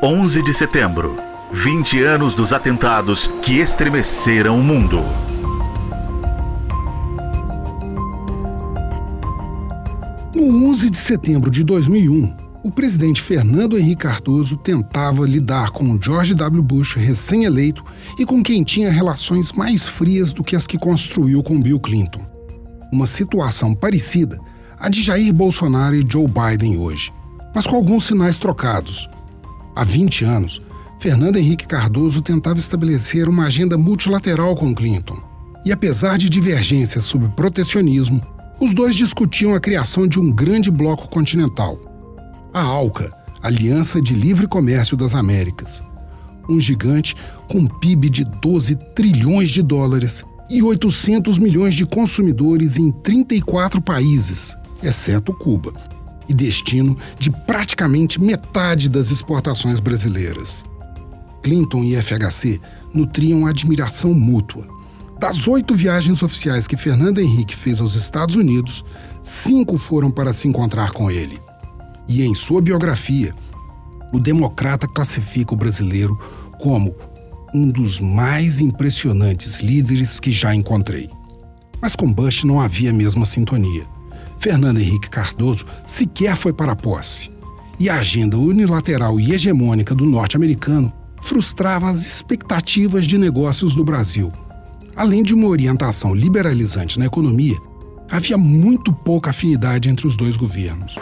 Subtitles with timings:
[0.00, 1.18] 11 de setembro
[1.52, 5.02] 20 anos dos atentados que estremeceram o mundo.
[10.34, 16.34] No 11 de setembro de 2001, o presidente Fernando Henrique Cardoso tentava lidar com George
[16.34, 16.62] W.
[16.62, 17.84] Bush recém-eleito
[18.18, 22.24] e com quem tinha relações mais frias do que as que construiu com Bill Clinton.
[22.90, 24.38] Uma situação parecida
[24.78, 27.12] à de Jair Bolsonaro e Joe Biden hoje,
[27.54, 29.08] mas com alguns sinais trocados.
[29.74, 30.60] Há 20 anos,
[30.98, 35.20] Fernando Henrique Cardoso tentava estabelecer uma agenda multilateral com Clinton.
[35.64, 38.20] E apesar de divergências sobre protecionismo,
[38.60, 41.78] os dois discutiam a criação de um grande bloco continental.
[42.52, 43.10] A ALCA,
[43.42, 45.82] Aliança de Livre Comércio das Américas.
[46.48, 47.16] Um gigante
[47.48, 54.56] com PIB de 12 trilhões de dólares e 800 milhões de consumidores em 34 países,
[54.82, 55.72] exceto Cuba,
[56.28, 60.64] e destino de praticamente metade das exportações brasileiras.
[61.42, 62.60] Clinton e FHC
[62.94, 64.66] nutriam admiração mútua.
[65.18, 68.84] Das oito viagens oficiais que Fernando Henrique fez aos Estados Unidos,
[69.22, 71.40] cinco foram para se encontrar com ele.
[72.08, 73.34] E em sua biografia,
[74.12, 76.18] o democrata classifica o brasileiro
[76.58, 76.94] como
[77.54, 81.10] um dos mais impressionantes líderes que já encontrei.
[81.80, 83.86] Mas com Bush não havia a mesma sintonia.
[84.42, 87.30] Fernando Henrique Cardoso sequer foi para a posse.
[87.78, 94.32] E a agenda unilateral e hegemônica do norte-americano frustrava as expectativas de negócios do Brasil.
[94.96, 97.56] Além de uma orientação liberalizante na economia,
[98.10, 100.96] havia muito pouca afinidade entre os dois governos.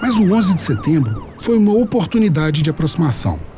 [0.00, 3.49] Mas o 11 de setembro foi uma oportunidade de aproximação.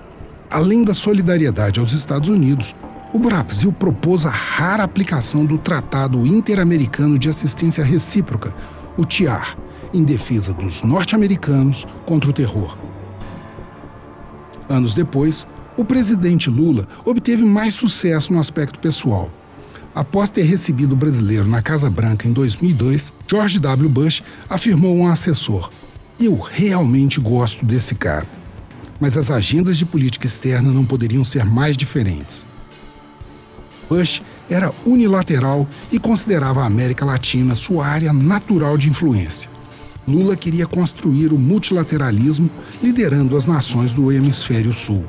[0.52, 2.76] Além da solidariedade aos Estados Unidos,
[3.10, 8.54] o Brasil propôs a rara aplicação do Tratado Interamericano de Assistência Recíproca,
[8.98, 9.56] o TIAR,
[9.94, 12.76] em defesa dos norte-americanos contra o terror.
[14.68, 19.30] Anos depois, o presidente Lula obteve mais sucesso no aspecto pessoal.
[19.94, 23.88] Após ter recebido o brasileiro na Casa Branca em 2002, George W.
[23.88, 25.70] Bush afirmou a um assessor:
[26.20, 28.26] Eu realmente gosto desse cara.
[29.02, 32.46] Mas as agendas de política externa não poderiam ser mais diferentes.
[33.88, 39.50] Bush era unilateral e considerava a América Latina sua área natural de influência.
[40.06, 42.48] Lula queria construir o multilateralismo
[42.80, 45.04] liderando as nações do hemisfério sul.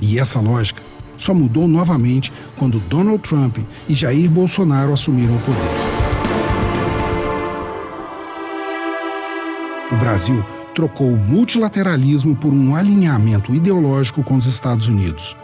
[0.00, 0.82] E essa lógica
[1.16, 5.60] só mudou novamente quando Donald Trump e Jair Bolsonaro assumiram o poder.
[9.92, 15.34] O Brasil trocou o multilateralismo por um alinhamento ideológico com os Estados Unidos.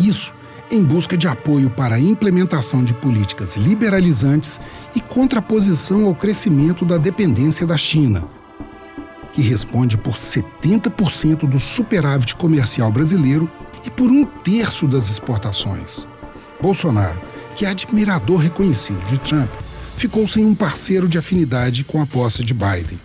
[0.00, 0.34] Isso
[0.68, 4.58] em busca de apoio para a implementação de políticas liberalizantes
[4.94, 8.24] e contraposição ao crescimento da dependência da China,
[9.32, 13.48] que responde por 70% do superávit comercial brasileiro
[13.84, 16.08] e por um terço das exportações.
[16.60, 17.20] Bolsonaro,
[17.54, 19.50] que é admirador reconhecido de Trump,
[19.96, 22.98] ficou sem um parceiro de afinidade com a posse de Biden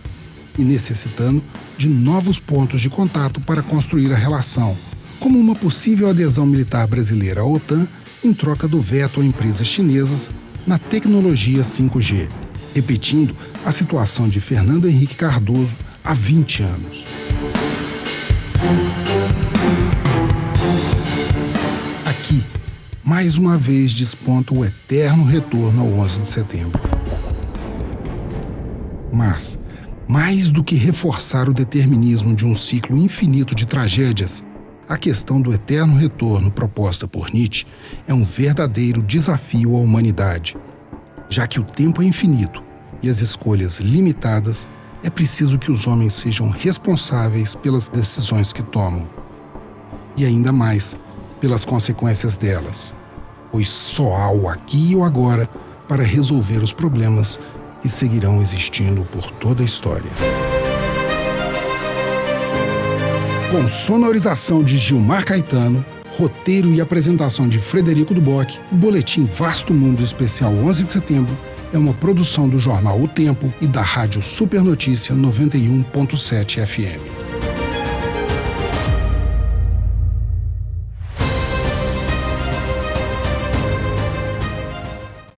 [0.57, 1.43] e necessitando
[1.77, 4.75] de novos pontos de contato para construir a relação
[5.19, 7.87] como uma possível adesão militar brasileira à OTAN
[8.23, 10.29] em troca do veto a empresas chinesas
[10.65, 12.27] na tecnologia 5G,
[12.73, 17.05] repetindo a situação de Fernando Henrique Cardoso há 20 anos.
[22.05, 22.43] Aqui,
[23.03, 26.81] mais uma vez desponta o eterno retorno ao 11 de setembro.
[29.11, 29.57] Mas,
[30.07, 34.43] mais do que reforçar o determinismo de um ciclo infinito de tragédias,
[34.87, 37.65] a questão do eterno retorno proposta por Nietzsche
[38.07, 40.55] é um verdadeiro desafio à humanidade.
[41.27, 42.61] Já que o tempo é infinito
[43.01, 44.69] e as escolhas limitadas,
[45.03, 49.09] é preciso que os homens sejam responsáveis pelas decisões que tomam.
[50.15, 50.95] E ainda mais
[51.41, 52.93] pelas consequências delas,
[53.51, 55.49] pois só há o aqui e o agora
[55.87, 57.39] para resolver os problemas
[57.85, 60.09] que seguirão existindo por toda a história
[63.51, 65.85] com sonorização de Gilmar Caetano,
[66.17, 71.37] roteiro e apresentação de Frederico Duboc, o Boletim Vasto Mundo Especial 11 de Setembro
[71.71, 77.24] é uma produção do jornal O Tempo e da rádio Super Notícia 91.7 FM.